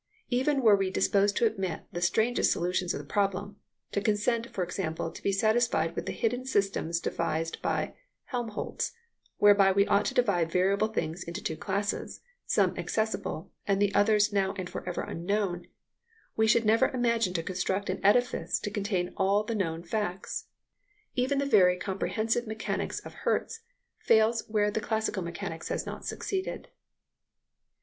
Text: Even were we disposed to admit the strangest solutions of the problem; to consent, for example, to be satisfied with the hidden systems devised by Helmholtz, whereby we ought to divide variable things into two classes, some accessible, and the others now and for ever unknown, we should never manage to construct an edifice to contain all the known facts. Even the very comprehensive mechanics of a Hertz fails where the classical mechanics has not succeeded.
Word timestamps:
Even 0.29 0.63
were 0.63 0.75
we 0.75 0.89
disposed 0.89 1.37
to 1.37 1.45
admit 1.45 1.83
the 1.91 2.01
strangest 2.01 2.51
solutions 2.51 2.91
of 2.91 2.97
the 2.99 3.05
problem; 3.05 3.57
to 3.91 4.01
consent, 4.01 4.49
for 4.49 4.63
example, 4.63 5.11
to 5.11 5.21
be 5.21 5.31
satisfied 5.31 5.95
with 5.95 6.07
the 6.07 6.11
hidden 6.11 6.43
systems 6.43 6.99
devised 6.99 7.61
by 7.61 7.93
Helmholtz, 8.31 8.93
whereby 9.37 9.71
we 9.71 9.85
ought 9.85 10.05
to 10.05 10.15
divide 10.15 10.51
variable 10.51 10.87
things 10.87 11.21
into 11.21 11.39
two 11.39 11.55
classes, 11.55 12.19
some 12.47 12.75
accessible, 12.79 13.51
and 13.67 13.79
the 13.79 13.93
others 13.93 14.33
now 14.33 14.55
and 14.57 14.71
for 14.71 14.83
ever 14.89 15.01
unknown, 15.03 15.67
we 16.35 16.47
should 16.47 16.65
never 16.65 16.91
manage 16.97 17.31
to 17.31 17.43
construct 17.43 17.87
an 17.87 18.03
edifice 18.03 18.57
to 18.59 18.71
contain 18.71 19.13
all 19.17 19.43
the 19.43 19.53
known 19.53 19.83
facts. 19.83 20.47
Even 21.13 21.37
the 21.37 21.45
very 21.45 21.77
comprehensive 21.77 22.47
mechanics 22.47 22.99
of 23.01 23.13
a 23.13 23.17
Hertz 23.17 23.59
fails 23.99 24.45
where 24.47 24.71
the 24.71 24.81
classical 24.81 25.21
mechanics 25.21 25.69
has 25.69 25.85
not 25.85 26.07
succeeded. 26.07 26.69